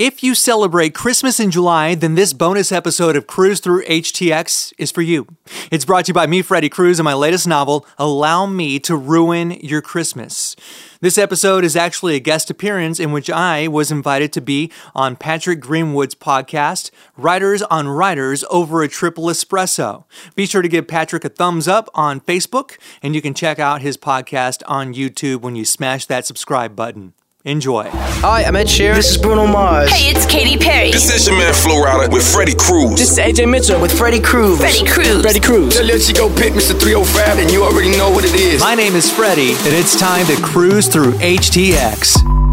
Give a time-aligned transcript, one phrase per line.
[0.00, 4.90] If you celebrate Christmas in July, then this bonus episode of Cruz Through HTX is
[4.90, 5.26] for you.
[5.70, 8.96] It's brought to you by me, Freddie Cruz, and my latest novel, Allow Me to
[8.96, 10.56] Ruin Your Christmas.
[11.02, 15.16] This episode is actually a guest appearance in which I was invited to be on
[15.16, 20.04] Patrick Greenwood's podcast, Writers on Writers over a Triple Espresso.
[20.34, 23.82] Be sure to give Patrick a thumbs up on Facebook, and you can check out
[23.82, 27.12] his podcast on YouTube when you smash that subscribe button.
[27.44, 27.88] Enjoy.
[27.90, 28.96] Hi, I'm Ed Sheeran.
[28.96, 29.90] This is Bruno Mars.
[29.90, 30.90] Hey, it's Katy Perry.
[30.90, 32.98] This is your man Flo Rida with Freddie Cruz.
[32.98, 34.58] This is AJ Mitchell with Freddie Cruz.
[34.58, 35.22] Freddie Cruz.
[35.22, 35.74] Freddie Cruz.
[35.74, 36.78] So let you go pick Mr.
[36.78, 38.60] 305 and you already know what it is.
[38.60, 42.49] My name is Freddie, and it's time to cruise through HTX.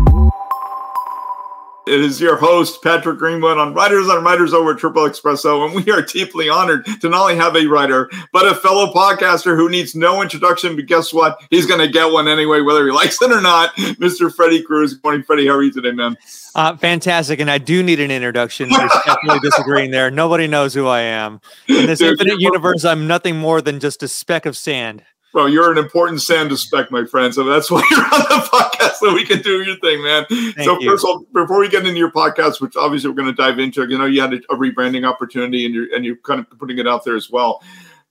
[1.88, 5.66] It is your host, Patrick Greenwood, on Writers on Writers over at Triple Espresso.
[5.66, 9.56] And we are deeply honored to not only have a writer, but a fellow podcaster
[9.56, 10.76] who needs no introduction.
[10.76, 11.42] But guess what?
[11.50, 13.74] He's going to get one anyway, whether he likes it or not.
[13.76, 14.34] Mr.
[14.34, 14.96] Freddie Cruz.
[14.96, 15.48] Good morning, Freddie.
[15.48, 16.18] How are you today, man?
[16.56, 17.40] Uh, fantastic.
[17.40, 18.68] And I do need an introduction.
[18.68, 20.12] There's definitely disagreeing there.
[20.12, 21.40] Nobody knows who I am.
[21.70, 25.04] In this Dude, infinite universe, I'm nothing more than just a speck of sand.
[25.34, 27.34] Well, you're an important sand to spec, my friend.
[27.34, 30.26] So that's why you're on the podcast, so we can do your thing, man.
[30.64, 30.90] so you.
[30.90, 33.60] first of all, before we get into your podcast, which obviously we're going to dive
[33.60, 36.50] into, you know, you had a, a rebranding opportunity, and you're and you're kind of
[36.58, 37.62] putting it out there as well.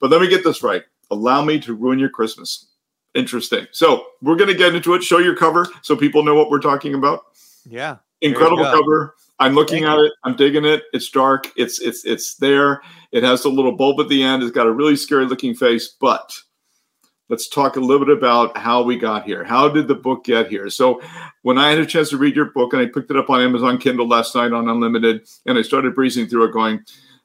[0.00, 0.84] But let me get this right.
[1.10, 2.68] Allow me to ruin your Christmas.
[3.14, 3.66] Interesting.
[3.70, 5.02] So we're going to get into it.
[5.02, 7.22] Show your cover so people know what we're talking about.
[7.64, 7.96] Yeah.
[8.20, 9.14] Incredible cover.
[9.38, 10.12] I'm looking Thank at it.
[10.24, 10.84] I'm digging it.
[10.92, 11.50] It's dark.
[11.56, 12.82] It's it's it's there.
[13.12, 14.42] It has a little bulb at the end.
[14.42, 15.94] It's got a really scary looking face.
[16.00, 16.32] But
[17.28, 19.44] let's talk a little bit about how we got here.
[19.44, 20.70] How did the book get here?
[20.70, 21.00] So
[21.42, 23.40] when I had a chance to read your book and I picked it up on
[23.40, 26.80] Amazon Kindle last night on Unlimited, and I started breezing through it, going,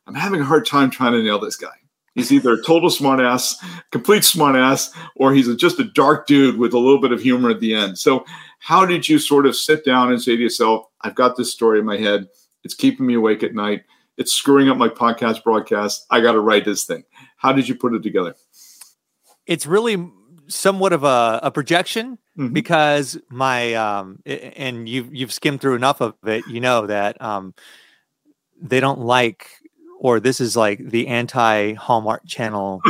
[0.08, 1.70] I'm having a hard time trying to nail this guy.
[2.16, 3.56] He's either a total smartass,
[3.92, 7.62] complete smartass, or he's just a dark dude with a little bit of humor at
[7.62, 7.98] the end.
[7.98, 8.26] So,
[8.60, 11.80] how did you sort of sit down and say to yourself, I've got this story
[11.80, 12.28] in my head.
[12.64, 13.84] It's keeping me awake at night.
[14.18, 16.06] It's screwing up my podcast broadcast.
[16.12, 17.04] I got to write this thing.
[17.38, 18.36] How did you put it together?
[19.52, 20.10] It's really
[20.48, 22.54] somewhat of a, a projection Mhm.
[22.54, 27.54] because my um and you've you've skimmed through enough of it, you know that um
[28.62, 29.48] they don't like
[30.00, 32.82] or this is like the anti Hallmark channel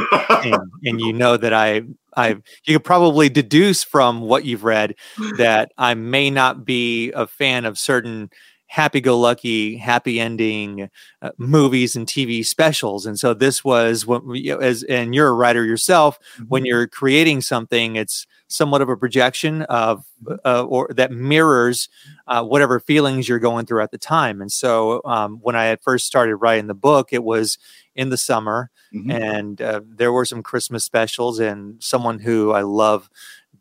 [0.44, 0.53] thing.
[0.85, 1.81] and you know that I
[2.16, 4.95] I you could probably deduce from what you've read
[5.38, 8.29] that I may not be a fan of certain
[8.71, 10.89] happy-go-lucky, happy ending
[11.21, 15.13] uh, movies and TV specials, and so this was what we, you know, as and
[15.13, 16.17] you're a writer yourself.
[16.47, 20.05] When you're creating something, it's somewhat of a projection of
[20.45, 21.89] uh, or that mirrors
[22.27, 24.41] uh, whatever feelings you're going through at the time.
[24.41, 27.57] And so um, when I had first started writing the book, it was
[27.95, 29.11] in the summer Mhm.
[29.23, 33.09] and uh, there were some Christmas specials, and someone who I love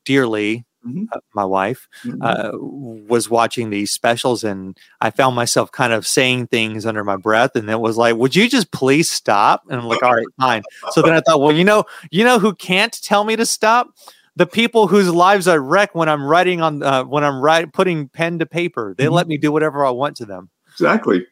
[0.05, 1.09] dearly, Mhm.
[1.13, 2.19] uh, my wife, Mhm.
[2.23, 7.17] uh, was watching these specials, and I found myself kind of saying things under my
[7.17, 10.27] breath, and it was like, "Would you just please stop?" And I'm like, "All right,
[10.41, 13.45] fine." So then I thought, well, you know, you know who can't tell me to
[13.47, 13.91] stop?
[14.37, 18.09] The people whose lives I wreck when I'm writing on uh, when I'm writing putting
[18.09, 18.95] pen to paper.
[18.97, 19.13] They Mhm.
[19.13, 20.49] let me do whatever I want to them.
[20.73, 21.27] Exactly.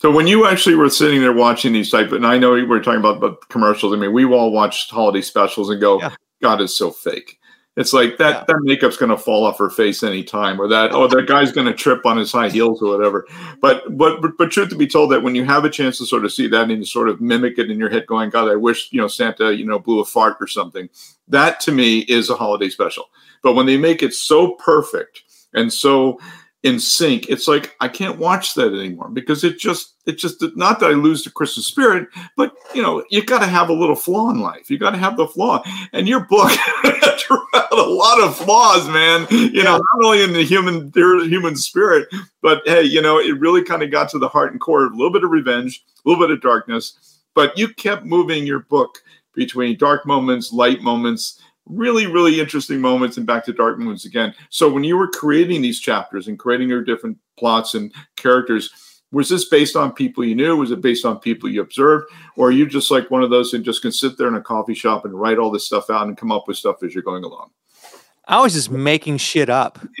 [0.00, 2.80] So when you actually were sitting there watching these type, and I know we were
[2.80, 3.92] talking about, about commercials.
[3.94, 6.10] I mean, we all watch holiday specials and go, Yeah.
[6.42, 7.38] "God, is so fake."
[7.76, 8.44] It's like that Yeah.
[8.46, 11.66] that makeup's going to fall off her face anytime, or that oh that guy's going
[11.66, 13.26] to trip on his high heels or whatever.
[13.60, 16.06] But, but but but truth to be told, that when you have a chance to
[16.06, 18.48] sort of see that and you sort of mimic it in your head, going, "God,
[18.48, 20.88] I wish you know Santa you know blew a fart or something."
[21.26, 23.06] That to me is a holiday special.
[23.42, 26.20] But when they make it so perfect and so
[26.64, 30.80] in sync, it's like I can't watch that anymore because it just it just not
[30.80, 32.08] that I lose the Christmas spirit,
[32.38, 34.70] but you know you got to have a little flaw in life.
[34.70, 36.50] You got to have the flaw, and your book
[37.54, 39.26] out a lot of flaws, man.
[39.30, 42.08] You know, not only in the human their human spirit,
[42.40, 44.86] but hey, you know, it really kind of got to the heart and core.
[44.86, 48.60] A little bit of revenge, a little bit of darkness, but you kept moving your
[48.60, 49.02] book
[49.34, 54.34] between dark moments, light moments, really, really interesting moments, and back to dark moments again.
[54.50, 58.70] So when you were creating these chapters and creating your different plots and characters,
[59.12, 60.56] was this based on people you knew?
[60.56, 62.10] Was it based on people you observed?
[62.36, 64.40] Or are you just like one of those who just can sit there in a
[64.40, 67.02] coffee shop and write all this stuff out and come up with stuff as you're
[67.04, 67.50] going along?
[68.26, 69.78] I was just making shit up.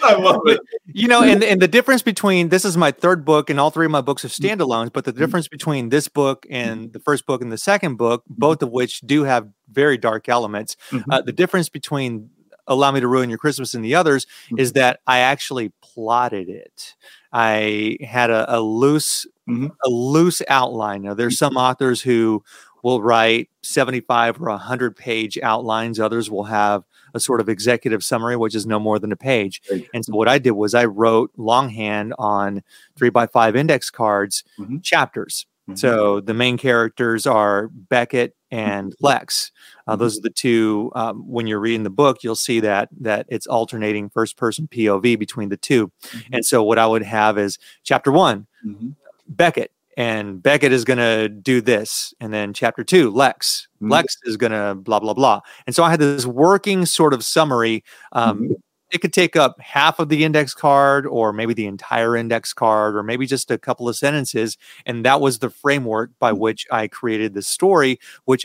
[0.04, 0.60] I love it.
[0.86, 3.86] you know and and the difference between this is my third book and all three
[3.86, 4.60] of my books are Mm-hmm.
[4.62, 8.22] standalones but the difference between this book and the first book and the second book
[8.28, 11.04] both of which do have very dark elements Mhm.
[11.10, 12.30] uh, the difference between
[12.66, 14.58] allow me to ruin your christmas and the others Mm-hmm.
[14.60, 16.94] is that i actually plotted it
[17.32, 19.70] i had a, a loose Mhm.
[19.84, 22.42] a loose outline now there's some authors who
[22.82, 25.98] will write 75 or 100 page outlines.
[26.00, 26.84] Others will have
[27.14, 29.60] a sort of executive summary, which is no more than a page.
[29.70, 29.86] Right.
[29.92, 32.62] And so what I did was I wrote longhand on
[32.96, 34.82] three by five index cards Mhm.
[34.82, 35.46] chapters.
[35.68, 35.78] Mhm.
[35.78, 39.06] So the main characters are Beckett and Mm-hmm.
[39.06, 39.52] Lex.
[39.86, 40.90] Uh, those are the two.
[40.94, 45.16] Um, when you're reading the book, you'll see that that it's alternating first person POV
[45.18, 46.34] between the 2 Mm-hmm.
[46.34, 48.94] And so what I would have is chapter one, Mhm.
[49.28, 53.68] Beckett, and Beckett is going to do this, and then chapter two, Lex.
[53.82, 53.90] Mhm.
[53.90, 55.40] Lex is going to blah blah blah.
[55.66, 57.84] And so I had this working sort of summary.
[58.12, 58.54] Um, Mhm.
[58.92, 62.96] It could take up half of the index card, or maybe the entire index card,
[62.96, 64.56] or maybe just a couple of sentences.
[64.84, 68.44] And that was the framework by which I created the story, which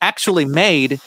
[0.00, 1.00] actually made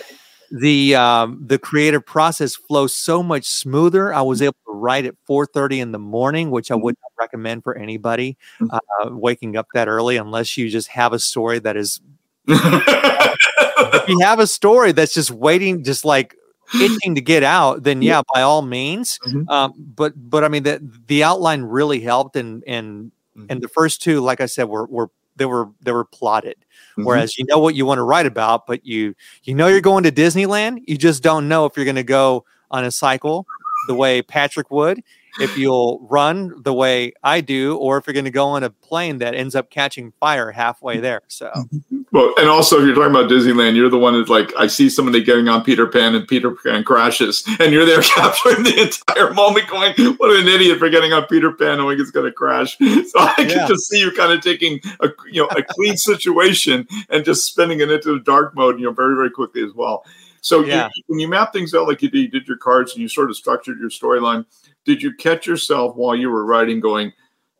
[0.51, 4.13] the um, the creative process flow so much smoother.
[4.13, 7.63] I was able to write at 4:30 in the morning, which I would not recommend
[7.63, 8.67] for anybody Mhm.
[8.73, 12.01] uh, waking up that early, unless you just have a story that is.
[12.47, 16.35] If you have a story that's just waiting, just like
[16.81, 19.19] itching to get out, then yeah, by all means.
[19.27, 19.49] Mhm.
[19.49, 23.45] Um, but but I mean the the outline really helped, and and Mhm.
[23.49, 26.55] and the first two, like I said, were were they were they were plotted.
[26.97, 27.05] Mhm.
[27.05, 30.03] Whereas you know what you want to write about, but you you know you're going
[30.03, 30.79] to Disneyland.
[30.87, 33.45] You just don't know if you're going to go on a cycle
[33.87, 35.03] the way Patrick would,
[35.39, 38.69] if you'll run the way I do, or if you're going to go on a
[38.69, 41.21] plane that ends up catching fire halfway there.
[41.27, 42.01] So mm-hmm.
[42.13, 44.89] Well, and also, if you're talking about Disneyland, you're the one that's like, I see
[44.89, 49.33] somebody getting on Peter Pan and Peter Pan crashes, and you're there capturing the entire
[49.33, 52.77] moment, going, "What an idiot for getting on Peter Pan knowing it's going to crash."
[53.11, 53.67] So I can Yeah.
[53.67, 57.79] just see you kind of taking a you know a clean situation and just spinning
[57.79, 60.05] it into the dark mode, you know, very very quickly as well.
[60.41, 60.89] So Yeah.
[60.95, 63.07] you, when you map things out like you did, you did your cards and you
[63.07, 64.45] sort of structured your storyline.
[64.85, 67.13] Did you catch yourself while you were writing, going,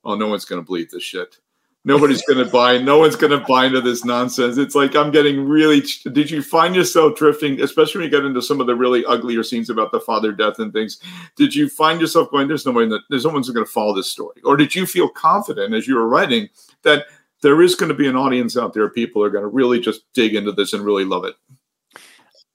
[0.03, 1.37] "Oh, no one's going to believe this shit."
[1.83, 2.77] Nobody's going to buy.
[2.79, 4.57] No one's going to buy into this nonsense.
[4.57, 5.83] It's like I'm getting really.
[6.11, 9.43] Did you find yourself drifting, especially when you get into some of the really uglier
[9.43, 10.99] scenes about the father death and things?
[11.35, 14.09] Did you find yourself going, "There's nobody that there's no one's going to follow this
[14.11, 16.49] story," or did you feel confident as you were writing
[16.81, 17.05] that
[17.41, 20.01] there is going to be an audience out there, people are going to really just
[20.13, 21.35] dig into this and really love it?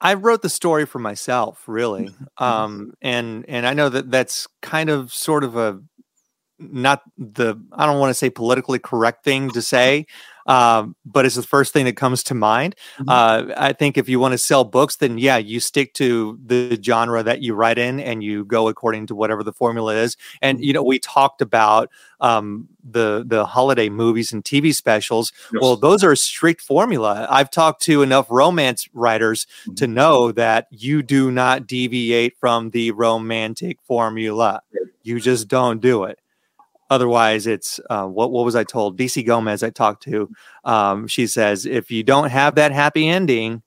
[0.00, 2.44] I wrote the story for myself, really, Mm-hmm.
[2.44, 5.80] um, and and I know that that's kind of sort of a
[6.58, 10.06] not the I don't want to say politically correct thing to say,
[10.46, 12.74] um, but it's the first thing that comes to mind.
[12.98, 13.04] Mhm.
[13.08, 16.78] Uh, I think if you want to sell books, then yeah, you stick to the
[16.82, 20.16] genre that you write in, and you go according to whatever the formula is.
[20.42, 21.90] And you know, we talked about
[22.20, 25.32] um, the the holiday movies and TV specials.
[25.52, 25.60] Yes.
[25.60, 27.26] Well, those are a strict formula.
[27.30, 29.46] I've talked to enough romance writers
[29.76, 34.62] to know that you do not deviate from the romantic formula.
[35.02, 36.18] You just don't do it.
[36.90, 38.98] Otherwise, it's uh, what what was I told?
[38.98, 40.30] DC Gomez, I talked to.
[40.64, 43.62] Um, she says if you don't have that happy ending,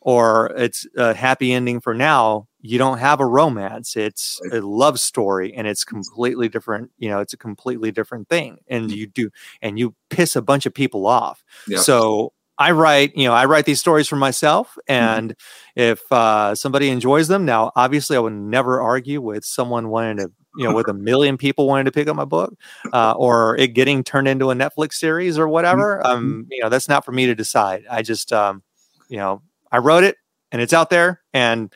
[0.00, 3.96] or it's a happy ending for now, you don't have a romance.
[3.96, 6.90] It's a love story, and it's completely different.
[6.98, 9.30] You know, it's a completely different thing, and you do,
[9.62, 11.44] and you piss a bunch of people off.
[11.66, 11.78] Yeah.
[11.78, 15.34] So I write, you know, I write these stories for myself, and
[15.76, 20.32] if uh, somebody enjoys them, now obviously I would never argue with someone wanting to,
[20.56, 22.54] you know, with a million people wanting to pick up my book,
[22.92, 26.04] uh, or it getting turned into a Netflix series or whatever.
[26.06, 27.84] Um, you know, that's not for me to decide.
[27.90, 28.62] I just, um,
[29.08, 30.16] you know, I wrote it
[30.52, 31.72] and it's out there, and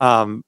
[0.00, 0.44] um,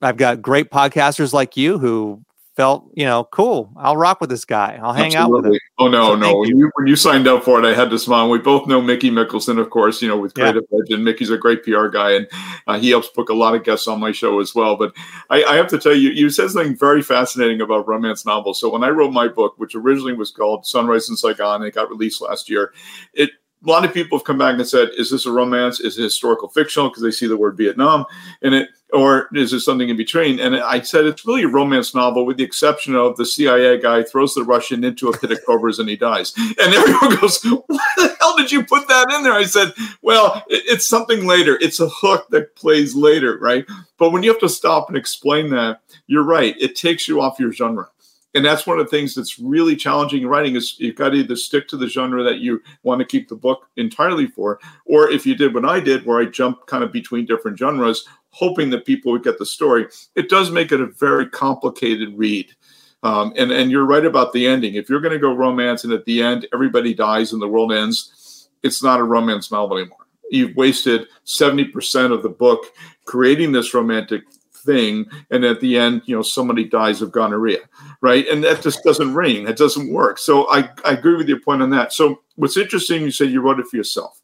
[0.00, 2.22] I've got great podcasters like you who
[2.60, 3.72] felt, you know, cool.
[3.76, 4.78] I'll rock with this guy.
[4.82, 5.58] I'll hang out with him.
[5.78, 6.36] Oh no, So no.
[6.38, 6.70] When you.
[6.74, 8.28] when you signed up for it, I had to smile.
[8.28, 10.02] We both know Mickey Mikkelson, of course.
[10.02, 10.52] You know, with Yeah.
[10.52, 12.28] Creative Edge, and Mickey's a great PR guy, and
[12.66, 14.76] uh, he helps book a lot of guests on my show as well.
[14.76, 14.92] But
[15.30, 18.60] I, I have to tell you, you said something very fascinating about romance novels.
[18.60, 21.88] So when I wrote my book, which originally was called Sunrise in Saigon, it got
[21.88, 22.72] released last year.
[23.14, 23.30] It
[23.64, 25.80] a lot of people have come back and said, "Is this a romance?
[25.80, 28.06] Is it historical fictional?" Because they see the word Vietnam
[28.40, 30.40] in it, or is it something in between?
[30.40, 34.02] And I said it's really a romance novel, with the exception of the CIA guy
[34.02, 36.32] throws the Russian into a pit of cobras and he dies.
[36.38, 40.42] And everyone goes, "Why the hell did you put that in there?" I said, "Well,
[40.48, 41.58] it- it's something later.
[41.60, 43.66] It's a hook that plays later, right?"
[43.98, 46.56] But when you have to stop and explain that, you're right.
[46.58, 47.88] It takes you off your genre.
[48.34, 51.16] And that's one of the things that's really challenging in writing is you've got to
[51.16, 55.10] either stick to the genre that you want to keep the book entirely for, or
[55.10, 58.70] if you did what I did, where I jumped kind of between different genres, hoping
[58.70, 62.54] that people would get the story, it does make it a very complicated read.
[63.02, 64.74] Um, and and you're right about the ending.
[64.74, 67.72] If you're going to go romance and at the end everybody dies and the world
[67.72, 70.06] ends, it's not a romance novel anymore.
[70.30, 72.66] You've wasted seventy percent of the book
[73.06, 74.22] creating this romantic
[74.64, 77.60] thing, and at the end, you know, somebody dies of gonorrhea,
[78.00, 78.26] right?
[78.28, 79.48] And that just doesn't ring.
[79.48, 80.18] It doesn't work.
[80.18, 81.92] So I I agree with your point on that.
[81.92, 84.20] So what's interesting, you said you wrote it for yourself.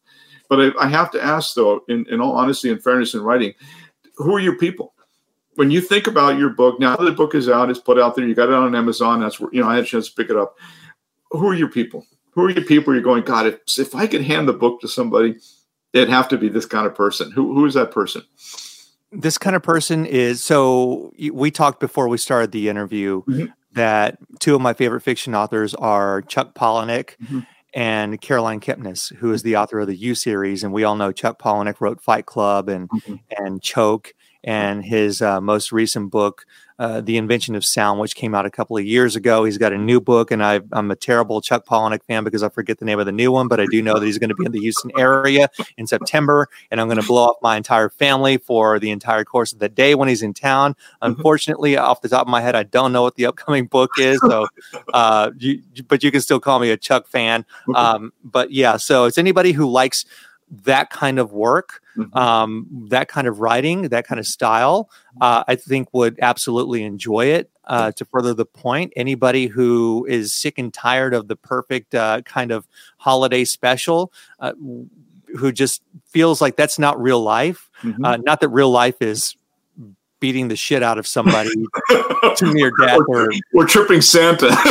[0.48, 3.54] But I, I have to ask, though, in, in all honesty and fairness in writing,
[4.16, 4.94] who are your people?
[5.56, 8.14] When you think about your book, now that the book is out, it's put out
[8.14, 9.20] there, you got it on Amazon.
[9.20, 10.56] That's where you know I had a chance to pick it up.
[11.30, 12.06] Who are your people?
[12.32, 12.92] Who are your people?
[12.92, 15.36] You're going, God, if if I could hand the book to somebody,
[15.94, 17.30] it'd have to be this kind of person.
[17.32, 18.22] Who who is that person?
[19.12, 23.52] This kind of person is so we talked before we started the interview Mhm.
[23.74, 27.46] that two of my favorite fiction authors are Chuck Palahniuk Mhm.
[27.72, 30.64] and Caroline Kepnes, who is the author of the You series.
[30.64, 33.20] And we all know Chuck Palahniuk wrote Fight Club and Mhm.
[33.38, 34.12] and Choke
[34.46, 36.46] and his uh, most recent book,
[36.78, 39.44] uh, The Invention of Sound, which came out a couple of years ago.
[39.44, 42.48] He's got a new book, and I, I'm a terrible Chuck Palahniuk fan because I
[42.48, 44.36] forget the name of the new one, but I do know that he's going to
[44.36, 47.88] be in the Houston area in September, and I'm going to blow off my entire
[47.88, 50.76] family for the entire course of the day when he's in town.
[51.02, 54.20] Unfortunately, off the top of my head, I don't know what the upcoming book is,
[54.20, 54.46] so
[54.94, 57.44] uh, you, but you can still call me a Chuck fan.
[57.74, 60.04] Um, but yeah, so it's anybody who likes
[60.50, 62.14] that kind of work Mhm.
[62.16, 67.26] um, that kind of writing, that kind of style, uh, I think would absolutely enjoy
[67.26, 67.50] it.
[67.64, 72.20] Uh, to further the point, anybody who is sick and tired of the perfect uh,
[72.22, 74.52] kind of holiday special, uh,
[75.36, 78.04] who just feels like that's not real life, Mhm.
[78.04, 79.34] uh, not that real life is
[80.26, 81.50] beating the shit out of somebody
[82.36, 84.48] to near death or We're tripping Santa.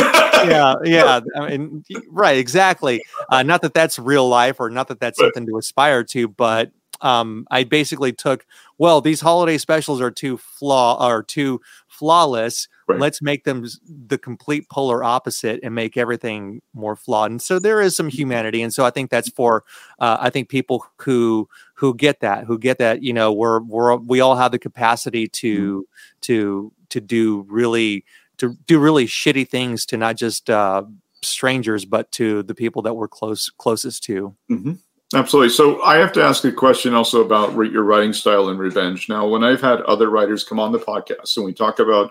[0.44, 1.20] yeah, yeah.
[1.34, 3.02] I mean, right, exactly.
[3.30, 6.72] Uh, not that that's real life, or not that that's something to aspire to, but
[7.00, 8.44] um, I basically took.
[8.76, 12.68] Well, these holiday specials are too flaw are too flawless.
[12.86, 13.00] Right.
[13.00, 17.30] Let's make them the complete polar opposite and make everything more flawed.
[17.30, 19.64] And so there is some humanity, and so I think that's for.
[19.98, 23.96] Uh, I think people who who get that, who get that, you know, we're we're
[23.96, 25.86] we all have the capacity to
[26.22, 28.04] to to do really
[28.38, 30.82] to do really shitty things to not just uh,
[31.22, 34.34] strangers but to the people that we're close closest to.
[34.48, 34.72] hmm
[35.14, 35.50] Absolutely.
[35.50, 39.08] So I have to ask a question also about re- your writing style and revenge.
[39.08, 42.10] Now, when I've had other writers come on the podcast and we talk about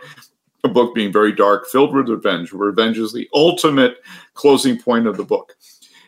[0.64, 3.98] a book being very dark, filled with revenge, revenge is the ultimate
[4.34, 5.58] closing point of the book.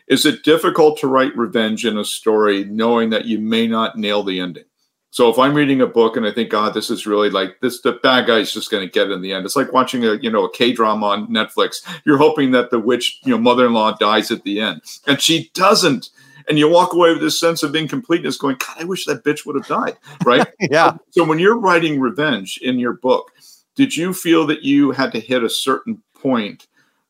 [0.08, 4.22] Is it difficult to write revenge in a story knowing that you may not nail
[4.22, 4.64] the ending?
[5.10, 7.80] So if I'm reading a book and I think, God, this is really like this,
[7.80, 9.46] the bad guy's just going to get it in the end.
[9.46, 11.76] It's like watching a you know a K drama on Netflix.
[12.04, 16.10] You're hoping that the witch, you know, mother-in-law dies at the end, and she doesn't
[16.48, 19.44] and you walk away with this sense of incompleteness going god i wish that bitch
[19.44, 20.96] would have died right Yeah.
[21.10, 23.30] so when you're writing revenge in your book
[23.76, 26.66] did you feel that you had to hit a certain point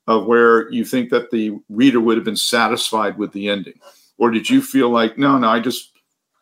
[0.08, 3.78] of where you think that the reader would have been satisfied with the ending
[4.18, 5.92] or did you feel like no no i just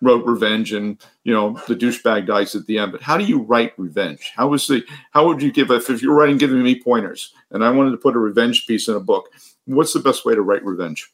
[0.00, 3.42] wrote revenge and you know the douchebag dies at the end but how do you
[3.42, 6.80] write revenge how was the how would you give if, if you're writing giving me
[6.80, 9.28] pointers and i wanted to put a revenge piece in a book
[9.66, 11.10] what's the best way to write revenge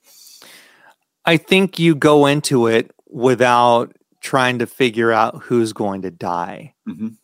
[1.25, 6.75] I think you go into it without trying to figure out who's going to die.
[6.89, 7.17] Mhm.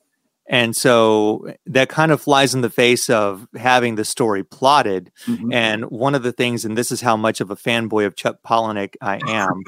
[0.50, 5.12] And so that kind of flies in the face of having the story plotted.
[5.26, 5.52] Mhm.
[5.52, 8.36] And one of the things, and this is how much of a fanboy of Chuck
[8.46, 9.62] Palahniuk I am,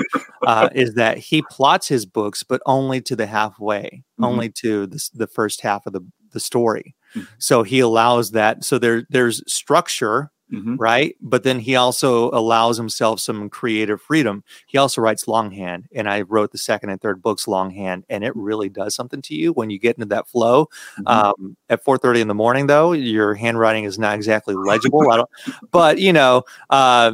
[0.47, 4.25] uh, is that he plots his books, but only to the halfway, Mhm.
[4.27, 6.01] only to the, the first half of the,
[6.33, 6.95] the story.
[7.15, 7.27] Mhm.
[7.39, 8.65] So he allows that.
[8.65, 10.77] So there, there's structure Mhm.
[10.79, 11.17] right?
[11.21, 14.43] But then he also allows himself some creative freedom.
[14.67, 18.35] He also writes longhand, and I wrote the second and third books longhand, and it
[18.37, 20.69] really does something to you when you get into that flow.
[20.99, 21.07] Mhm.
[21.11, 25.11] Um, at four thirty in the morning, though, your handwriting is not exactly legible.
[25.11, 25.31] I don't,
[25.71, 27.13] but you know, uh,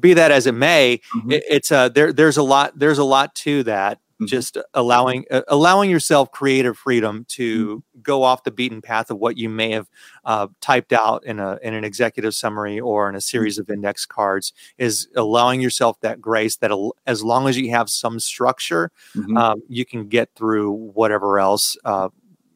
[0.00, 1.32] be that as it may, Mhm.
[1.34, 2.12] it, it's uh, there.
[2.12, 2.78] There's a lot.
[2.78, 4.00] There's a lot to that.
[4.24, 4.28] Mhm.
[4.28, 9.36] Just allowing uh, allowing yourself creative freedom to go off the beaten path of what
[9.36, 9.88] you may have
[10.24, 14.06] uh, typed out in a in an executive summary or in a series of index
[14.06, 18.90] cards is allowing yourself that grace that al- as long as you have some structure,
[19.16, 19.38] Mhm.
[19.38, 21.76] um, you can get through whatever else.
[21.84, 22.08] Uh,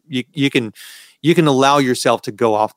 [0.08, 0.72] you you can
[1.22, 2.74] you can allow yourself to go off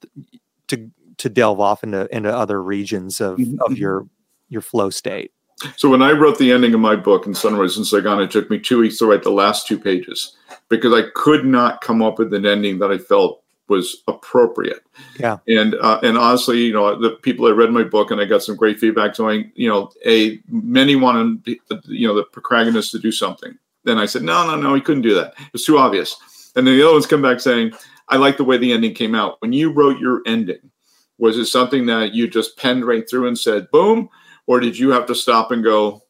[0.68, 4.08] to to delve off into into other regions of of your
[4.50, 5.32] your flow state.
[5.78, 8.50] So when I wrote the ending of my book in Sunrise in Saigon, it took
[8.50, 10.36] me two weeks to write the last two pages
[10.70, 14.84] because I could not come up with an ending that I felt was appropriate.
[15.18, 15.38] Yeah.
[15.48, 18.44] And uh, and honestly, you know, the people that read my book and I got
[18.44, 21.48] some great feedback saying, you know, a many wanted
[21.86, 23.58] you know the protagonist to do something.
[23.84, 25.34] Then I said, no, no, no, he couldn't do that.
[25.40, 26.16] It was too obvious.
[26.56, 27.72] And then the other ones come back saying,
[28.10, 29.42] I like the way the ending came out.
[29.42, 30.70] When you wrote your ending,
[31.18, 34.10] was it something that you just penned right through and said, boom?
[34.48, 36.02] Or did you have to stop and go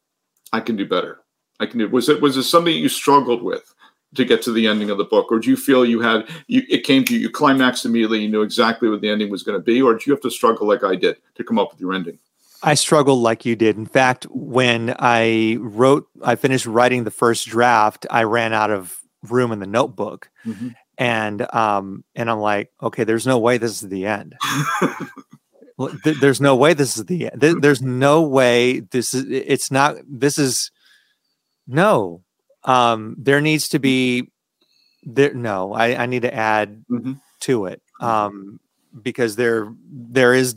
[0.54, 1.20] i can do better
[1.60, 3.74] i can do was it was it something you struggled with
[4.14, 6.64] to get to the ending of the book or do you feel you had you
[6.70, 9.58] it came to you you climaxed immediately you knew exactly what the ending was going
[9.58, 11.80] to be or did you have to struggle like i did to come up with
[11.82, 12.18] your ending
[12.64, 13.76] I struggled like you did.
[13.76, 19.00] In fact, when I wrote, I finished writing the first draft, I ran out of
[19.24, 20.76] room in the notebook, Mhm.
[20.96, 24.36] and um, and I'm like, okay, there's no way this is the end.
[26.04, 27.42] There's no way this is the end.
[27.62, 29.26] There's no way this is.
[29.30, 29.96] It's not.
[30.08, 30.72] This is
[31.68, 32.22] no.
[32.64, 34.30] Um, there needs to be
[35.04, 35.34] there.
[35.34, 37.20] No, I, I need to add Mhm.
[37.42, 38.60] to it um,
[39.02, 40.56] because there there is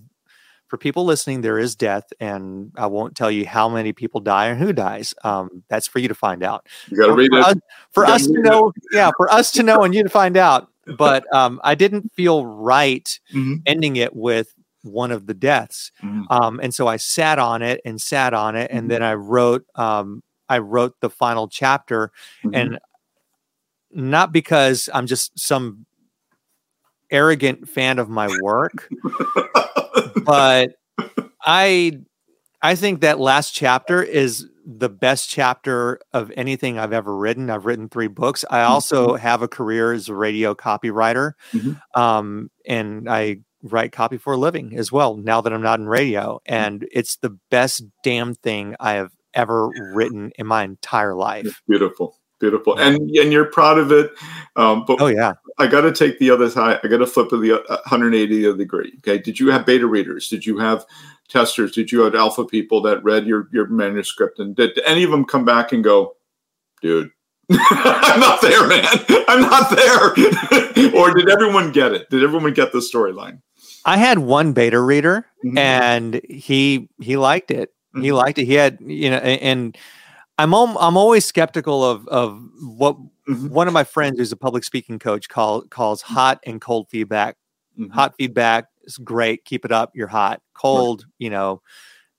[0.69, 4.47] for people listening there is death, and I won't tell you how many people die
[4.47, 5.15] and who dies.
[5.23, 6.67] Um, that's for you to find out.
[6.91, 7.45] You got to For- read for it.
[7.47, 7.55] us,
[7.93, 8.51] for You gotta us to read it.
[8.51, 10.69] know, yeah, for us to know and you to find out.
[10.99, 13.63] But um, I didn't feel right Mhm.
[13.65, 14.53] ending it with
[14.85, 15.91] one of the deaths.
[16.03, 16.25] Mhm.
[16.31, 19.65] Um, and so I sat on it and sat on it, and then I wrote
[19.75, 22.13] um, I wrote the final chapter,
[22.45, 22.51] Mhm.
[22.57, 22.79] and
[23.91, 25.87] not because I'm just some
[27.11, 28.89] arrogant fan of my work,
[30.25, 30.73] but
[31.45, 32.01] I
[32.63, 37.51] I think that last chapter is the best chapter of anything I've ever written.
[37.51, 38.45] I've written three books.
[38.51, 41.81] I also have a career as a radio copywriter, Mhm.
[41.95, 45.17] um, and I write copy for a living as well.
[45.17, 49.69] Now that I'm not in radio, and it's the best damn thing I have ever
[49.95, 51.63] written in my entire life.
[51.69, 54.13] beautiful, beautiful, and and you're proud of it.
[54.57, 56.81] Um, but Oh yeah, I got to take the other side.
[56.83, 58.93] I got to flip the uh, 180 of the degree.
[58.99, 59.19] Okay.
[59.19, 60.29] Did you have beta readers?
[60.29, 60.85] Did you have
[61.29, 61.73] testers?
[61.73, 64.39] Did you have alpha people that read your your manuscript?
[64.39, 66.17] And did any of them come back and go,
[66.83, 67.11] dude?
[67.51, 68.87] I'm not there, man.
[69.29, 70.95] I'm not there.
[70.97, 72.09] or did everyone get it?
[72.09, 73.43] Did everyone get the storyline?
[73.85, 75.59] I had one beta reader, Mhm.
[75.59, 77.71] and he he liked it.
[77.95, 78.17] He Mhm.
[78.17, 78.47] liked it.
[78.47, 79.77] He had you know, and
[80.39, 82.97] I'm al- I'm always skeptical of of what
[83.29, 83.51] Mhm.
[83.51, 87.37] one of my friends who's a public speaking coach call calls hot and cold feedback.
[87.79, 87.91] Mhm.
[87.93, 89.45] Hot feedback is great.
[89.45, 89.93] Keep it up.
[89.95, 90.41] You're hot.
[90.55, 91.63] Cold, you know,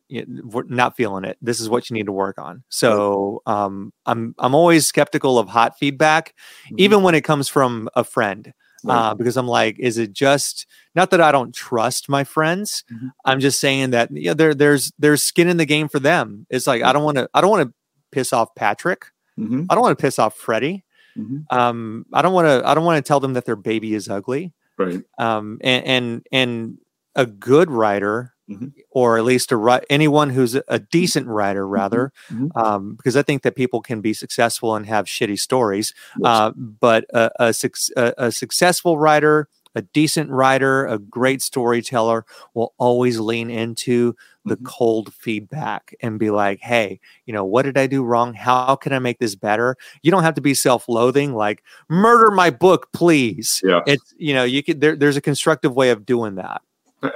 [0.09, 1.37] not feeling it.
[1.41, 2.63] This is what you need to work on.
[2.69, 6.33] So um, I'm I'm always skeptical of hot feedback,
[6.71, 6.79] Mhm.
[6.79, 8.53] even when it comes from a friend
[8.85, 8.95] Right.
[9.09, 12.83] uh, because I'm like, is it just not that I don't trust my friends?
[12.93, 13.11] Mhm.
[13.25, 16.45] I'm just saying that yeah, there there's there's skin in the game for them.
[16.49, 17.73] It's like I don't want to I don't want to
[18.11, 19.07] piss off Patrick.
[19.39, 19.65] Mhm.
[19.69, 20.85] I don't want to piss off Freddie.
[21.17, 21.45] Mhm.
[21.51, 24.07] Um, I don't want to I don't want to tell them that their baby is
[24.07, 24.53] ugly.
[24.77, 25.01] Right.
[25.17, 26.77] Um, and and and
[27.15, 28.34] a good writer.
[28.49, 28.73] Mhm.
[28.91, 32.49] Or at least a anyone who's a, a decent writer, rather, Mhm.
[32.55, 35.93] um, because I think that people can be successful and have shitty stories.
[36.19, 36.27] Yes.
[36.27, 37.53] Uh, but a, a,
[37.97, 44.57] a, a successful writer, a decent writer, a great storyteller will always lean into the
[44.57, 44.65] Mhm.
[44.65, 48.35] cold feedback and be like, hey, you know, what did I do wrong?
[48.35, 49.75] How can I make this better?
[50.03, 53.59] You don't have to be self loathing, like, murder my book, please.
[53.65, 53.81] Yeah.
[53.87, 56.61] It's, you know, you could, there, there's a constructive way of doing that.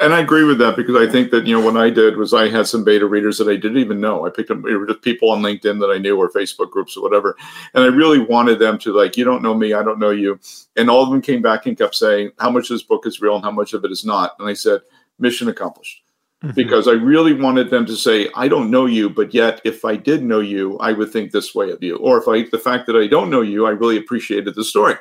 [0.01, 2.33] And I agree with that because I think that, you know, what I did was
[2.33, 4.25] I had some beta readers that I didn't even know.
[4.25, 6.97] I picked up it were just people on LinkedIn that I knew or Facebook groups
[6.97, 7.37] or whatever.
[7.73, 10.39] And I really wanted them to like, you don't know me, I don't know you.
[10.75, 13.35] And all of them came back and kept saying how much this book is real
[13.35, 14.35] and how much of it is not.
[14.39, 14.81] And I said,
[15.19, 16.03] mission accomplished.
[16.55, 19.97] Because I really wanted them to say, I don't know you, but yet if I
[19.97, 21.97] did know you, I would think this way of you.
[21.97, 24.95] Or if I the fact that I don't know you, I really appreciated the story.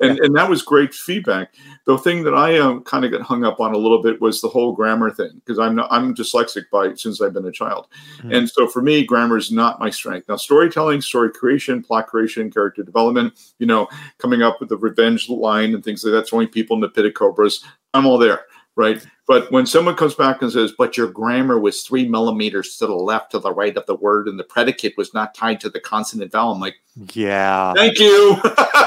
[0.00, 1.52] And and that was great feedback
[1.86, 4.40] the thing that I um, kind of got hung up on a little bit was
[4.40, 7.86] the whole grammar thing because I'm not, I'm dyslexic by since I've been a child,
[8.18, 8.36] Mhm.
[8.36, 10.28] and so for me, grammar is not my strength.
[10.28, 15.28] Now, storytelling, story creation, plot creation, character development, you know, coming up with the revenge
[15.28, 18.46] line and things like that, throwing people in the pit of cobras, I'm all there,
[18.76, 19.04] right?
[19.26, 22.94] But when someone comes back and says, "But your grammar was three millimeters to the
[22.94, 25.80] left, to the right of the word, and the predicate was not tied to the
[25.80, 26.76] consonant vowel," I'm like.
[27.12, 27.74] Yeah.
[27.74, 28.36] Thank you.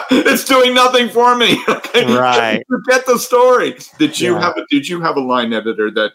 [0.09, 1.61] it's doing nothing for me.
[1.89, 2.15] Okay?
[2.17, 2.63] Right.
[2.67, 3.75] Forget the story.
[3.97, 4.41] Did you Yeah.
[4.41, 6.11] have a did you have a line editor that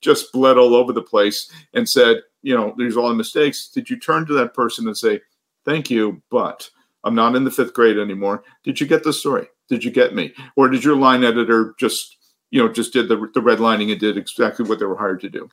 [0.00, 3.68] just bled all over the place and said, you know, there's all the mistakes?
[3.68, 5.20] Did you turn to that person and say,
[5.66, 6.68] Thank you, but
[7.04, 8.42] I'm not in the fifth grade anymore.
[8.64, 9.48] Did you get the story?
[9.68, 10.32] Did you get me?
[10.56, 12.16] Or did your line editor just
[12.50, 15.28] you know, just did the, the redlining and did exactly what they were hired to
[15.28, 15.48] do.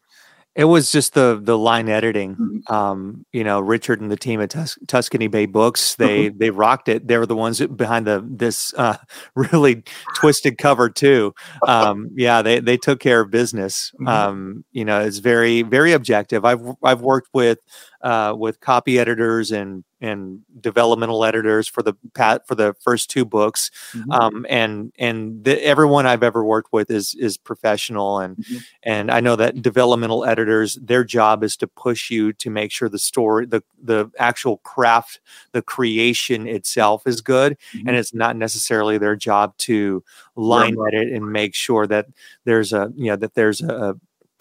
[0.56, 2.38] It was just the the line editing.
[2.38, 2.72] Mhm.
[2.74, 6.88] Um, you know, Richard and the team at Tus- Tuscany Bay Books, they they rocked
[6.88, 7.10] it.
[7.10, 8.96] They were the ones behind the this uh,
[9.36, 9.84] really
[10.16, 11.34] twisted cover too.
[11.68, 13.92] Um, yeah, they they took care of business.
[14.00, 14.08] Mhm.
[14.08, 16.46] Um, you know, it's very very objective.
[16.46, 17.60] I've I've worked with
[18.06, 23.26] uh, with copy editors and and developmental editors for the pat for the first two
[23.26, 24.14] books Mhm.
[24.20, 28.64] um, and and the, everyone I've ever worked with is is professional, and Mhm.
[28.84, 32.90] and I know that developmental editors, their job is to push you to make sure
[32.90, 35.20] the story, the the actual craft,
[35.54, 37.84] the creation itself is good, Mhm.
[37.88, 40.04] and it's not necessarily their job to
[40.36, 42.08] line edit and make sure that
[42.46, 43.96] there's a you know that there's a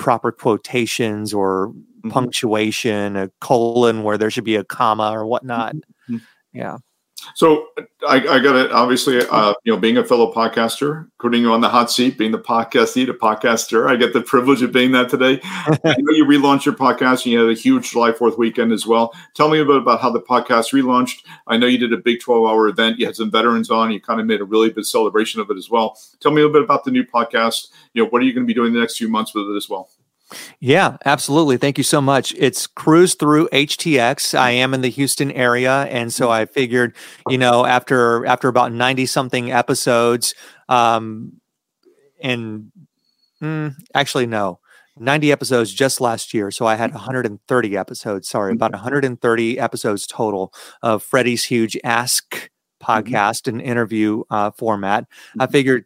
[0.05, 1.73] proper quotations or
[2.05, 2.11] Mhm.
[2.11, 5.77] punctuation, a colon where there should be a comma or whatnot.
[6.11, 6.23] Mhm.
[6.55, 6.79] Yeah.
[7.35, 7.69] So
[8.07, 8.73] I, I got it.
[8.73, 12.33] Obviously, uh, you know, being a fellow podcaster, putting you on the hot seat, being
[12.33, 15.41] the podcastee, the podcaster, I get the privilege of being that today.
[15.45, 18.87] I know you relaunched your podcast and you had a huge July 4th weekend as
[18.87, 19.15] well.
[19.35, 21.25] Tell me a bit about how the podcast relaunched.
[21.47, 22.99] I know you did a big 12 hour event.
[22.99, 23.91] You had some veterans on.
[23.91, 25.99] You kind of made a really big celebration of it as well.
[26.21, 27.69] Tell me a little bit about the new podcast.
[27.95, 29.57] You know, what are you going to be doing the next few months with it
[29.57, 29.89] as well?
[30.61, 31.57] Yeah, absolutely.
[31.57, 32.35] Thank you so much.
[32.39, 34.35] It's Cruz Through HTX.
[34.39, 36.95] I am in the Houston area, and so I figured,
[37.29, 40.35] you know, after after about ninety something episodes,
[40.69, 41.41] um,
[42.23, 42.73] and
[43.43, 44.61] mm, actually no,
[44.97, 46.51] ninety episodes just last year.
[46.51, 48.29] So I had one hundred and thirty episodes.
[48.29, 52.51] Sorry, about one hundred and thirty episodes total of Freddie's Huge Ask
[52.83, 55.07] podcast and interview uh, format.
[55.39, 55.85] I figured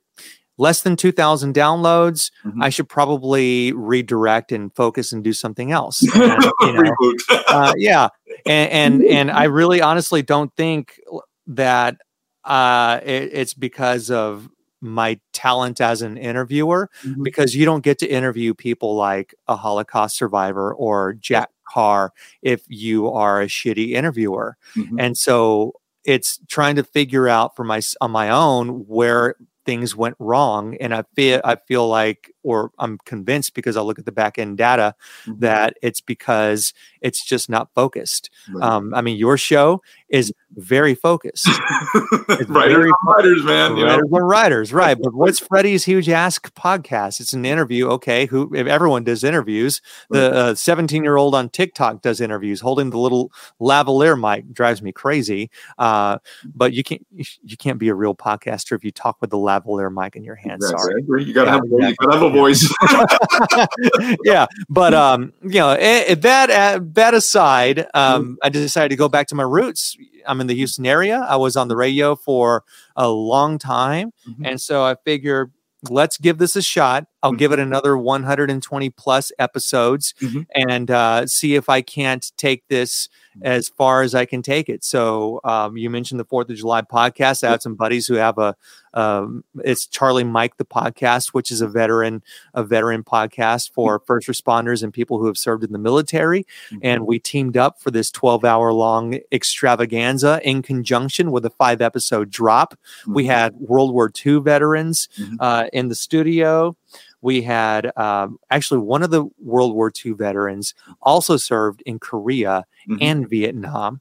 [0.58, 2.62] less than 2000 downloads Mhm.
[2.62, 7.18] i should probably redirect and focus and do something else And, you know, Reboot.
[7.48, 8.08] uh, yeah
[8.46, 11.00] and, and and i really honestly don't think
[11.46, 11.96] that
[12.44, 14.48] uh it, it's because of
[14.80, 17.24] my talent as an interviewer Mhm.
[17.24, 22.62] because you don't get to interview people like a holocaust survivor or jack carr if
[22.68, 24.96] you are a shitty interviewer Mhm.
[24.98, 25.72] and so
[26.04, 29.34] it's trying to figure out for my on my own where
[29.68, 33.98] things went wrong and i feel i feel like or i'm convinced because i look
[33.98, 34.94] at the back end data
[35.26, 35.40] Mhm.
[35.40, 38.64] that it's because it's just not focused Right.
[38.66, 41.46] um, i mean your show is very focused
[42.48, 43.76] writers very- writers, man.
[43.76, 43.98] You know?
[43.98, 48.66] writers writers right but what's freddie's huge ask podcast it's an interview okay who if
[48.66, 54.18] everyone does interviews the 17 year old on tiktok does interviews holding the little lavalier
[54.18, 56.18] mic drives me crazy uh,
[56.54, 59.92] but you can't you can't be a real podcaster if you talk with the lavalier
[59.92, 61.02] mic in your hand sorry.
[61.24, 61.80] You gotta Yeah, have a voice.
[61.80, 64.18] yeah, You gotta have a voice.
[64.24, 68.96] yeah but um you know eh, eh, that uh, that aside um i decided to
[68.96, 71.18] go back to my roots i'm in the houston area.
[71.28, 72.64] I was on the radio for
[72.96, 74.12] a long time.
[74.28, 74.46] Mhm.
[74.48, 75.52] and so i figured
[75.90, 80.46] let's give this a shot i'll give it another 120 plus episodes Mhm.
[80.54, 83.08] and uh, see if i can't take this
[83.42, 86.82] as far as i can take it so um, you mentioned the fourth of july
[86.82, 88.54] podcast i have some buddies who have a
[88.94, 92.22] um, it's charlie mike the podcast which is a veteran
[92.54, 96.44] a veteran podcast for first responders and people who have served in the military.
[96.82, 101.80] And we teamed up for this 12 hour long extravaganza in conjunction with a five
[101.80, 102.78] episode drop.
[103.06, 105.08] We had World War II veterans
[105.40, 106.76] uh, in the studio.
[107.20, 112.64] We had um, actually one of the World War II veterans also served in Korea
[112.88, 112.98] Mhm.
[113.00, 114.00] and Vietnam.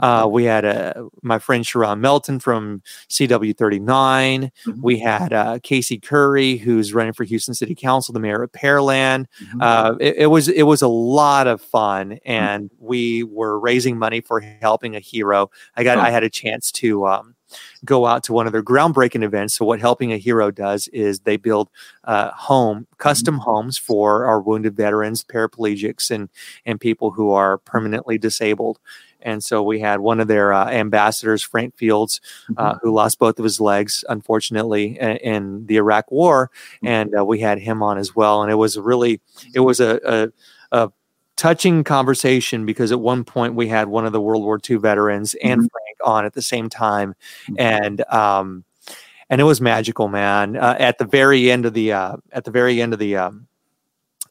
[0.00, 0.92] Uh, we had uh,
[1.22, 4.50] my friend Sharon Melton from CW39.
[4.66, 4.82] Mhm.
[4.82, 9.26] We had uh, Casey Curry, who's running for Houston City Council, the mayor of Pearland.
[9.54, 9.62] Mhm.
[9.62, 14.20] Uh, it, it was it was a lot of fun, and we were raising money
[14.20, 15.50] for helping a hero.
[15.76, 16.00] I got Oh.
[16.02, 17.34] I had a chance to um,
[17.84, 19.54] go out to one of their groundbreaking events.
[19.54, 21.70] So what helping a hero does is they build
[22.04, 26.28] uh, home custom homes for our wounded veterans, paraplegics, and
[26.66, 28.78] and people who are permanently disabled.
[29.24, 32.20] And so we had one of their uh, ambassadors, Frank Fields,
[32.56, 36.50] uh, who lost both of his legs, unfortunately, in, in the Iraq War,
[36.82, 38.42] and uh, we had him on as well.
[38.42, 39.20] And it was really,
[39.54, 40.00] it was a,
[40.72, 40.92] a, a
[41.42, 45.34] touching conversation because at one point we had one of the World War II veterans
[45.42, 47.14] and Frank on at the same time,
[47.58, 48.62] and um,
[49.28, 50.56] and it was magical, man.
[50.56, 53.48] Uh, at the very end of the uh, at the very end of the um,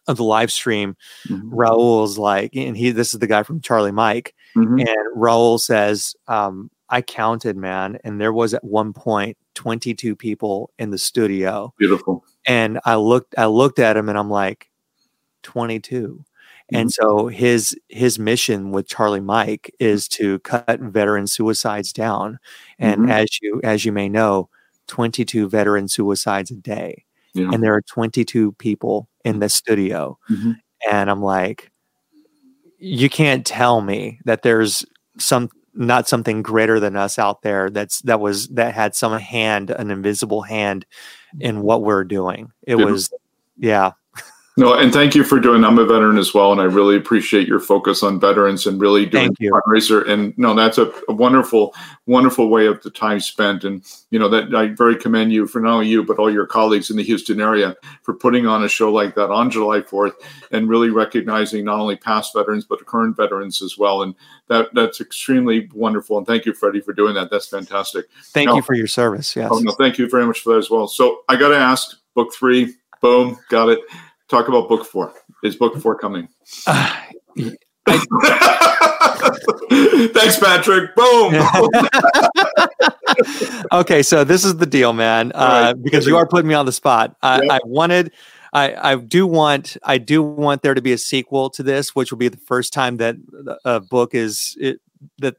[0.08, 0.96] of the live stream,
[1.28, 1.50] Mhm.
[1.52, 4.80] Raul's like, and he this is the guy from Charlie Mike, Mhm.
[4.80, 10.72] and Raul says, um, I counted, man, and there was at one point 22 people
[10.80, 11.74] in the studio.
[11.78, 12.24] Beautiful.
[12.46, 14.70] And I looked, I looked at him and I'm like,
[15.44, 16.24] 22.
[16.74, 22.40] And so his his mission with Charlie Mike is to cut veteran suicides down.
[22.80, 23.12] And Mhm.
[23.12, 24.50] as you as you may know,
[24.88, 27.06] 22 veteran suicides a day.
[27.34, 27.50] Yeah.
[27.54, 30.18] And there are 22 people in the studio.
[30.30, 30.58] Mhm.
[30.92, 31.72] And I'm like,
[32.80, 34.86] you can't tell me that there's
[35.20, 39.70] some not something greater than us out there that's that was that had some hand
[39.70, 40.86] an invisible hand
[41.40, 42.92] in what we're doing it Beautiful.
[42.94, 43.10] was
[43.58, 43.92] yeah
[44.58, 45.64] No, and thank you for doing.
[45.64, 49.06] I'm a veteran as well, and I really appreciate your focus on veterans and really
[49.06, 50.06] doing fundraiser.
[50.06, 51.74] And no, that's a, a wonderful,
[52.06, 53.64] wonderful way of the time spent.
[53.64, 56.46] And you know that I very commend you for not only you but all your
[56.46, 60.16] colleagues in the Houston area for putting on a show like that on July 4th
[60.52, 64.04] and really recognizing not only past veterans but current veterans as well.
[64.04, 64.16] And
[64.50, 66.18] that that's extremely wonderful.
[66.18, 67.32] And thank you, Freddie, for doing that.
[67.32, 68.08] That's fantastic.
[68.26, 68.58] thank No.
[68.58, 70.90] you for your service yes Oh no, thank you very much for that as well.
[70.90, 73.80] So I got to ask, book three, boom, got it.
[74.32, 75.14] Talk about book four.
[75.44, 76.28] Is book four coming?
[76.66, 76.96] Uh,
[80.14, 80.96] Thanks, Patrick.
[80.96, 81.36] Boom.
[83.72, 85.32] okay, so this is the deal, man.
[85.34, 85.84] Uh, right.
[85.84, 87.16] because you are putting me on the spot.
[87.22, 87.52] I, Yep.
[87.52, 88.12] I wanted,
[88.54, 92.12] I, I do want, I do want there to be a sequel to this, which
[92.12, 93.16] will be the first time that
[93.66, 94.80] a book is it,
[95.20, 95.36] that.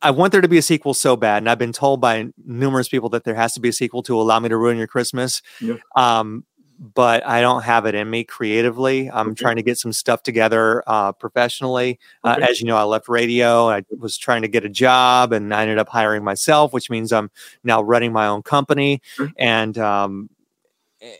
[0.00, 2.88] I want there to be a sequel so bad, and I've been told by numerous
[2.88, 5.42] people that there has to be a sequel to "Allow Me to Ruin Your Christmas."
[5.60, 5.74] Yeah.
[5.94, 6.44] Um,
[6.78, 9.10] but I don't have it in me creatively.
[9.10, 9.34] I'm Okay.
[9.42, 11.98] trying to get some stuff together uh, professionally.
[12.24, 13.68] Uh, as you know, I left radio.
[13.68, 17.12] I was trying to get a job, and I ended up hiring myself, which means
[17.12, 17.30] I'm
[17.64, 19.00] now running my own company.
[19.14, 19.30] Sure.
[19.38, 20.30] And um,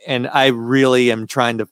[0.07, 1.69] and I really am trying to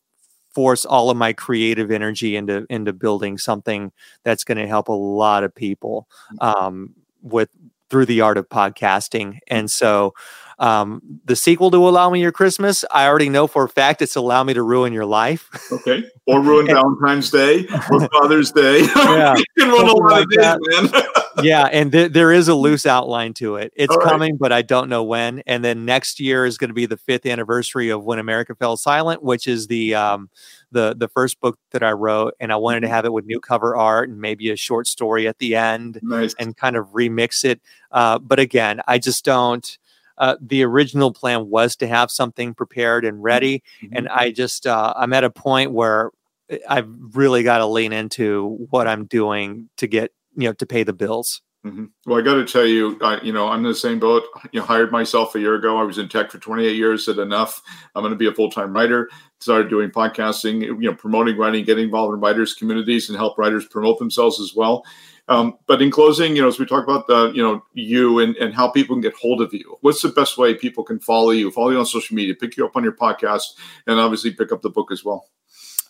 [0.55, 3.93] force all of my creative energy into into building something
[4.23, 6.09] that's going to help a lot of people
[6.41, 7.49] um, with
[7.91, 9.39] through the art of podcasting.
[9.49, 10.15] And so
[10.59, 14.17] um, the sequel to Allow Me Your Christmas, I already know for a fact it's
[14.17, 15.49] Allow Me to Ruin Your Life.
[15.73, 16.05] Okay.
[16.27, 18.87] Or ruin Valentine's Day or Father's Day.
[18.95, 19.35] Yeah.
[19.37, 21.03] you can run a lot of days, man.
[21.43, 23.73] yeah, and th- there is a loose outline to it.
[23.77, 24.05] It's right.
[24.07, 25.43] coming, but I don't know when.
[25.47, 28.77] And then next year is going to be the fifth anniversary of When America Fell
[28.77, 30.31] Silent, which is the um,
[30.73, 32.95] the the first book that I wrote, and I wanted to Mm-hmm.
[32.95, 36.35] have it with new cover art and maybe a short story at the end nice.
[36.39, 37.61] and kind of remix it.
[37.91, 39.79] Uh, but again, I just don't.
[40.19, 43.97] Uh, the original plan was to have something prepared and ready, Mm-hmm.
[43.97, 46.11] and I just uh, I'm at a point where
[46.51, 50.67] eh, I've really got to lean into what I'm doing to get you know to
[50.67, 51.43] pay the bills.
[51.67, 51.89] Mhm.
[52.05, 54.23] Well, I got to tell you, I, you know, I'm in the same boat.
[54.53, 55.79] You know, hired myself a year ago.
[55.79, 57.07] I was in tech for 28 years.
[57.07, 57.63] Said enough.
[57.95, 59.09] I'm going to be a full time writer.
[59.41, 60.61] Started doing podcasting.
[60.63, 64.53] You know, promoting writing, getting involved in writers communities, and help writers promote themselves as
[64.55, 64.85] well.
[65.27, 68.37] Um, but in closing, you know, as we talk about the, you know, you and,
[68.37, 71.31] and how people can get hold of you, what's the best way people can follow
[71.31, 73.55] you, follow you on social media, pick you up on your podcast,
[73.87, 75.27] and obviously pick up the book as well.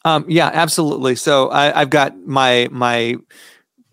[0.04, 1.16] Um, yeah, absolutely.
[1.16, 3.16] So I, I've got my my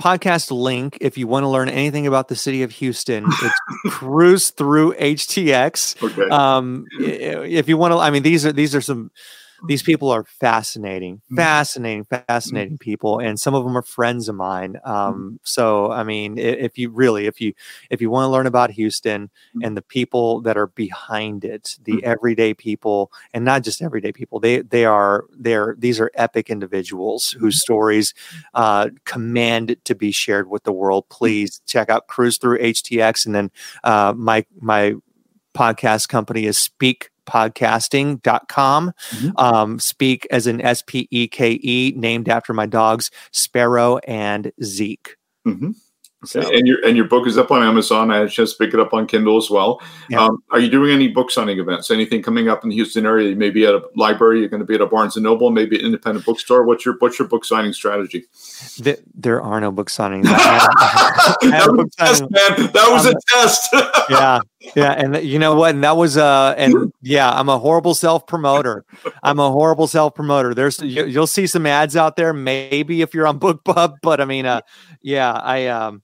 [0.01, 0.97] podcast link.
[0.99, 6.03] If you want to learn anything about the city of Houston, it's Cruz Through HTX.
[6.03, 6.29] Okay.
[6.29, 9.11] Um, if you want to, I mean, these are these are some.
[9.67, 11.35] These people are fascinating, mm-hmm.
[11.35, 12.23] fascinating, mm-hmm.
[12.27, 14.77] fascinating people, and some of them are friends of mine.
[14.83, 15.35] Um, mm-hmm.
[15.43, 17.53] so, I mean, if you really, if you,
[17.89, 19.29] if you want to learn about Houston
[19.61, 24.39] and the people that are behind it, the everyday people, and not just everyday people,
[24.39, 28.13] they they are they're these are epic individuals whose stories
[28.53, 31.07] uh, command to be shared with the world.
[31.09, 33.51] Please check out Cruz Through HTX, and then
[33.83, 34.95] uh, my my
[35.53, 36.57] podcast company is
[37.25, 38.91] speakpodcasting.com.
[39.11, 39.31] Mhm.
[39.41, 44.51] Um, speak as an S P E K E, named after my dogs Sparrow and
[44.63, 45.15] Zeke.
[45.47, 45.75] Mhm.
[46.23, 48.11] So, And your and your book is up on Amazon.
[48.11, 49.81] I had a chance to pick it up on Kindle as well.
[50.07, 50.23] Yeah.
[50.25, 51.89] Um, are you doing any book signing events?
[51.89, 53.29] Anything coming up in the Houston area?
[53.29, 54.41] You may be at a library.
[54.41, 56.63] You're going to be at a Barnes and Noble, maybe an independent bookstore.
[56.63, 58.25] What's your what's your book signing strategy?
[58.83, 60.27] th- there are no book signings.
[60.27, 60.69] I had-
[61.41, 62.71] I had that was a test, man.
[62.71, 63.69] That was a test.
[64.11, 64.39] yeah
[64.75, 68.27] yeah and you know what and that was uh and yeah i'm a horrible self
[68.27, 68.85] promoter
[69.23, 73.13] i'm a horrible self promoter there's you, you'll see some ads out there maybe if
[73.13, 74.61] you're on BookBub but i mean uh
[75.01, 76.03] yeah i um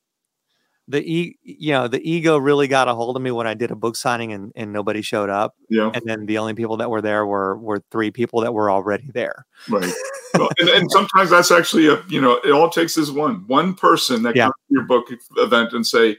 [0.88, 3.72] the e you know the ego really got a hold of me when i did
[3.72, 5.54] a book signing and, and nobody showed up.
[5.70, 8.72] Yeah, and then the only people that were there were were three people that were
[8.72, 9.46] already there.
[9.70, 9.93] Right.
[10.34, 13.74] Well, and, and sometimes that's actually a you know it all takes is one one
[13.74, 14.43] person that Yeah.
[14.46, 16.17] comes to your book event and say,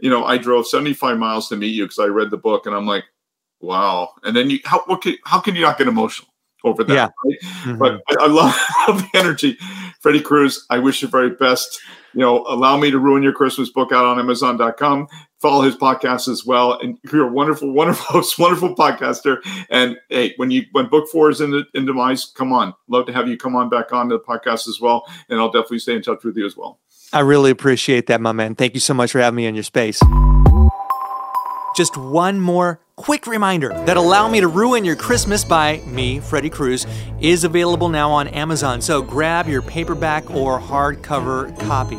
[0.00, 2.74] you know, I drove 75 miles to meet you because I read the book, and
[2.74, 3.04] I'm like,
[3.60, 4.10] wow.
[4.24, 6.28] And then you how what can, how can you not get emotional
[6.64, 6.94] over that?
[6.94, 7.08] Yeah.
[7.24, 7.38] right?
[7.64, 7.78] Mhm.
[7.78, 8.54] but I, I love,
[8.88, 9.58] love the energy.
[10.00, 11.78] Freddie Cruz, I wish you very best.
[12.14, 15.06] You know, allow me to ruin your Christmas book out on Amazon.com.
[15.40, 16.78] Follow his podcast as well.
[16.80, 19.38] And you're a wonderful, wonderful host, wonderful podcaster.
[19.70, 22.74] And hey, when you when book four is in the in demise, come on.
[22.88, 25.04] Love to have you come on back on the podcast as well.
[25.28, 26.80] And I'll definitely stay in touch with you as well.
[27.12, 28.54] I really appreciate that, my man.
[28.54, 30.00] Thank you so much for having me in your space.
[31.76, 36.50] Just one more quick reminder that Allow Me to Ruin Your Christmas by me, Freddie
[36.50, 36.86] Cruz,
[37.20, 38.80] is available now on Amazon.
[38.80, 41.98] So grab your paperback or hardcover copy.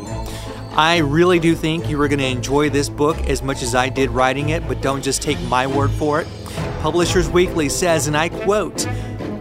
[0.74, 3.90] I really do think you are going to enjoy this book as much as I
[3.90, 6.28] did writing it, but don't just take my word for it.
[6.80, 8.86] Publishers Weekly says, and I quote,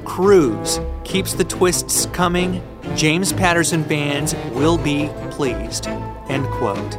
[0.03, 2.61] Cruz keeps the twists coming.
[2.95, 5.87] James Patterson fans will be pleased.
[6.29, 6.97] End quote.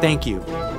[0.00, 0.73] Thank you